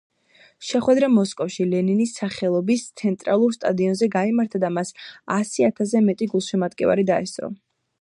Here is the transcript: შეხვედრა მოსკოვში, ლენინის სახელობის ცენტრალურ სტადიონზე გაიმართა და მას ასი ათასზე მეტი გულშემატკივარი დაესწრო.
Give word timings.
შეხვედრა 0.69 1.09
მოსკოვში, 1.17 1.67
ლენინის 1.73 2.13
სახელობის 2.21 2.87
ცენტრალურ 3.03 3.55
სტადიონზე 3.59 4.11
გაიმართა 4.19 4.65
და 4.67 4.75
მას 4.81 4.93
ასი 5.39 5.71
ათასზე 5.73 6.07
მეტი 6.11 6.33
გულშემატკივარი 6.37 7.11
დაესწრო. 7.13 7.57